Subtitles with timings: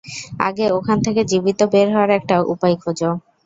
[0.47, 3.11] আগে, ওখান থেকে জীবিত বের হওয়ার একটা উপায় খোঁজো।